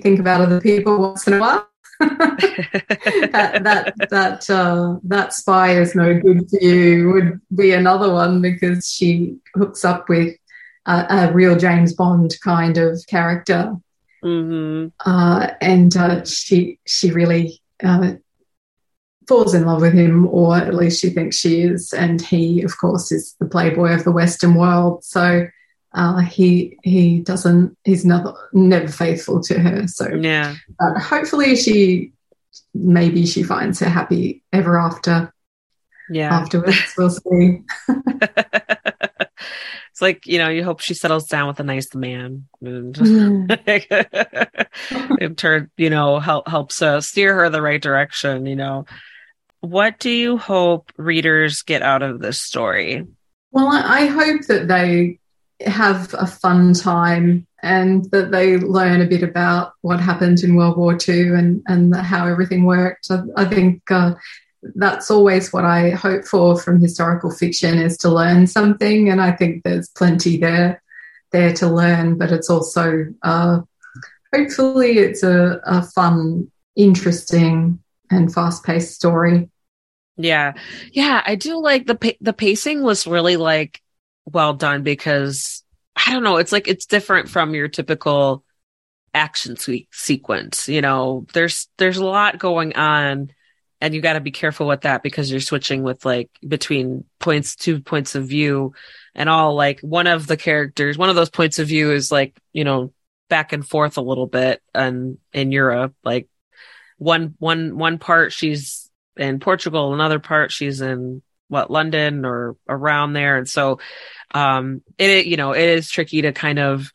[0.00, 1.66] think about other people once in a while.
[2.00, 8.40] that that that uh, that spy is no good for you would be another one
[8.40, 10.34] because she hooks up with
[10.86, 13.74] a, a real James Bond kind of character,
[14.22, 18.12] hmm uh, and uh, she she really uh,
[19.28, 22.78] falls in love with him, or at least she thinks she is, and he, of
[22.78, 25.04] course, is the playboy of the Western world.
[25.04, 25.46] So.
[25.92, 30.54] Uh, he he doesn't he's never never faithful to her so Yeah.
[30.78, 32.12] but hopefully she
[32.72, 35.32] maybe she finds her happy ever after
[36.08, 36.32] Yeah.
[36.32, 37.62] afterwards we'll see
[40.00, 42.96] it's like, you know, you hope she settles down with a nice man and,
[45.20, 48.86] and turn, you know, help, helps uh, steer her the right direction, you know.
[49.60, 53.06] What do you hope readers get out of this story?
[53.50, 55.18] well I, I hope that they
[55.66, 60.78] have a fun time and that they learn a bit about what happened in World
[60.78, 64.14] War II and and how everything worked I, I think uh,
[64.74, 69.32] that's always what I hope for from historical fiction is to learn something and I
[69.32, 70.82] think there's plenty there
[71.32, 73.60] there to learn but it's also uh,
[74.34, 77.78] hopefully it's a, a fun interesting
[78.10, 79.48] and fast-paced story
[80.16, 80.52] Yeah.
[80.92, 83.80] Yeah, I do like the pa- the pacing was really like
[84.26, 85.64] well done because
[85.96, 88.44] I don't know, it's like it's different from your typical
[89.14, 91.26] action se- sequence, you know.
[91.32, 93.30] There's there's a lot going on
[93.80, 97.56] and you got to be careful with that because you're switching with like between points
[97.56, 98.74] two points of view
[99.14, 102.38] and all like one of the characters, one of those points of view is like,
[102.52, 102.92] you know,
[103.28, 106.28] back and forth a little bit and in Europe like
[106.98, 113.12] one one one part she's in Portugal, another part she's in what London or around
[113.12, 113.80] there, and so
[114.32, 116.92] um, it you know it is tricky to kind of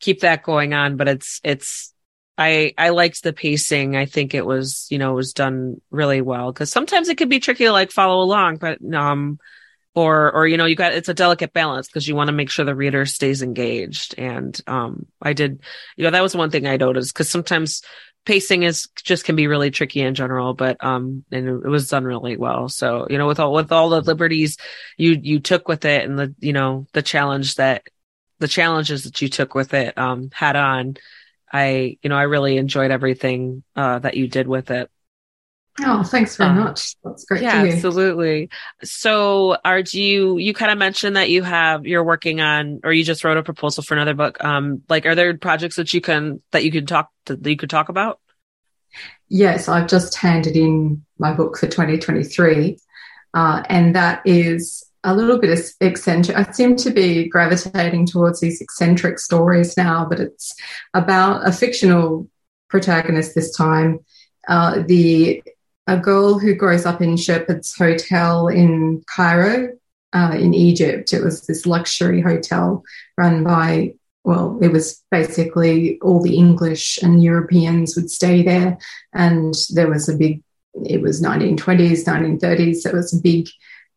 [0.00, 1.92] keep that going on, but it's it's
[2.38, 3.96] I I liked the pacing.
[3.96, 6.52] I think it was you know it was done really well.
[6.52, 9.38] Because sometimes it could be tricky to like follow along, but um
[9.94, 12.50] or or you know you got it's a delicate balance because you want to make
[12.50, 14.14] sure the reader stays engaged.
[14.18, 15.60] And um i did
[15.96, 17.82] you know that was one thing i noticed because sometimes
[18.26, 22.04] pacing is just can be really tricky in general but um and it was done
[22.04, 22.68] really well.
[22.68, 24.58] So you know with all with all the liberties
[24.98, 27.86] you you took with it and the you know the challenge that
[28.38, 30.96] the challenges that you took with it um had on
[31.52, 34.90] i you know i really enjoyed everything uh that you did with it
[35.80, 36.96] Oh, thanks very um, much.
[37.04, 37.42] That's great.
[37.42, 38.48] Yeah, absolutely.
[38.82, 42.92] So, are do you you kind of mentioned that you have you're working on or
[42.92, 44.42] you just wrote a proposal for another book?
[44.42, 47.56] Um, like, are there projects that you can that you could talk to, that you
[47.56, 48.20] could talk about?
[49.28, 52.78] Yes, I've just handed in my book for 2023,
[53.34, 56.36] uh, and that is a little bit of eccentric.
[56.36, 60.54] I seem to be gravitating towards these eccentric stories now, but it's
[60.94, 62.28] about a fictional
[62.68, 64.00] protagonist this time.
[64.48, 65.42] Uh, the
[65.86, 69.76] a girl who grows up in Shepheard's Hotel in Cairo,
[70.12, 71.12] uh, in Egypt.
[71.12, 72.82] It was this luxury hotel
[73.16, 73.94] run by,
[74.24, 78.78] well, it was basically all the English and Europeans would stay there.
[79.12, 80.42] And there was a big,
[80.84, 82.82] it was 1920s, 1930s.
[82.82, 83.48] There was a big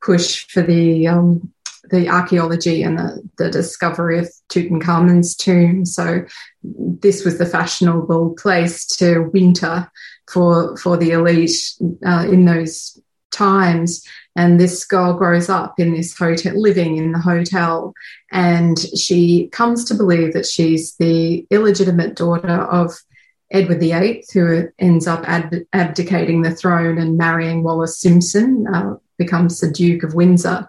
[0.02, 1.52] push for the um,
[1.90, 5.86] the archaeology and the, the discovery of Tutankhamun's tomb.
[5.86, 6.26] So
[6.64, 9.90] this was the fashionable place to winter
[10.32, 11.74] for for the elite
[12.06, 13.00] uh, in those
[13.32, 14.06] times.
[14.36, 17.94] And this girl grows up in this hotel, living in the hotel,
[18.32, 22.98] and she comes to believe that she's the illegitimate daughter of
[23.52, 29.60] Edward VIII, who ends up ab- abdicating the throne and marrying Wallis Simpson, uh, becomes
[29.60, 30.68] the Duke of Windsor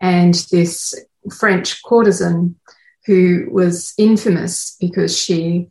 [0.00, 0.94] and this
[1.36, 2.54] French courtesan
[3.06, 5.68] who was infamous because she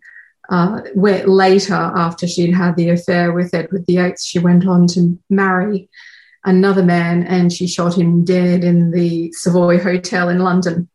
[0.50, 5.18] uh, went later after she'd had the affair with Edward VIII, she went on to
[5.30, 5.90] marry
[6.44, 10.90] another man and she shot him dead in the Savoy Hotel in London.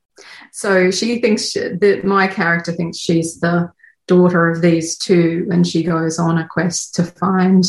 [0.52, 3.70] So she thinks she, that my character thinks she's the
[4.06, 7.64] daughter of these two, and she goes on a quest to find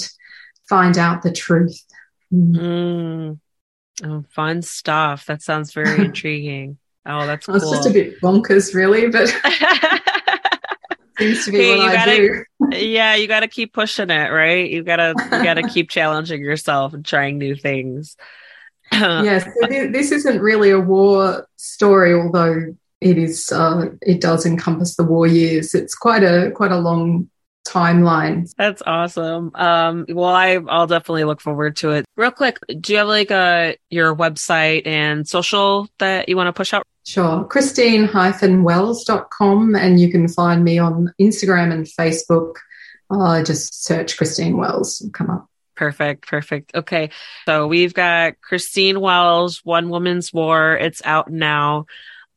[0.68, 1.80] find out the truth.
[2.34, 3.40] Mm.
[4.04, 5.26] Oh, fun stuff.
[5.26, 6.78] That sounds very intriguing.
[7.06, 7.74] Oh, that's well, cool.
[7.74, 9.28] It's just a bit bonkers, really, but
[11.18, 12.78] seems to be hey, what I gotta, do.
[12.78, 14.70] yeah, you got to keep pushing it, right?
[14.70, 18.18] You gotta you gotta keep challenging yourself and trying new things.
[18.92, 23.52] yes, this isn't really a war story, although it is.
[23.52, 25.74] Uh, it does encompass the war years.
[25.74, 27.30] It's quite a quite a long
[27.68, 28.50] timeline.
[28.58, 29.52] That's awesome.
[29.56, 32.06] Um, well, I, I'll definitely look forward to it.
[32.16, 36.48] Real quick, do you have like a uh, your website and social that you want
[36.48, 36.88] to push out?
[37.04, 37.44] Sure.
[37.46, 42.58] Christine-wells.com and you can find me on Instagram and Facebook.
[43.10, 45.48] Uh, just search Christine Wells and come up.
[45.76, 46.28] Perfect.
[46.28, 46.74] Perfect.
[46.76, 47.10] Okay.
[47.46, 50.78] So we've got Christine Wells, One Woman's War.
[50.78, 51.88] It's out now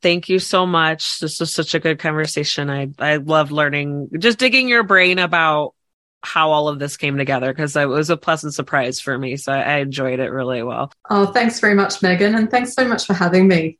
[0.05, 1.19] thank you so much.
[1.19, 2.69] This was such a good conversation.
[2.69, 5.73] I I love learning, just digging your brain about
[6.21, 9.35] how all of this came together because it was a pleasant surprise for me.
[9.35, 10.91] So I, I enjoyed it really well.
[11.09, 13.79] Oh, thanks very much, Megan, and thanks so much for having me.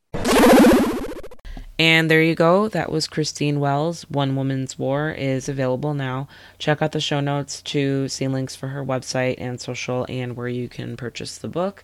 [1.77, 2.69] And there you go.
[2.69, 4.09] That was Christine Wells.
[4.09, 6.27] One Woman's War is available now.
[6.57, 10.47] Check out the show notes to see links for her website and social and where
[10.47, 11.83] you can purchase the book.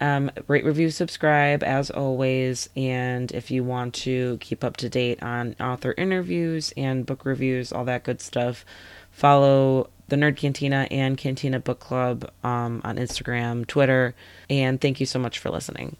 [0.00, 2.68] Um, rate, review, subscribe as always.
[2.76, 7.72] And if you want to keep up to date on author interviews and book reviews,
[7.72, 8.64] all that good stuff,
[9.10, 14.14] follow the Nerd Cantina and Cantina Book Club um, on Instagram, Twitter.
[14.48, 15.96] And thank you so much for listening.